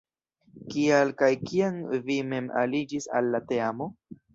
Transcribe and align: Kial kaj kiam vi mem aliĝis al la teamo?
Kial 0.71 1.11
kaj 1.21 1.29
kiam 1.51 1.79
vi 2.11 2.19
mem 2.33 2.51
aliĝis 2.67 3.11
al 3.23 3.35
la 3.37 3.47
teamo? 3.51 3.95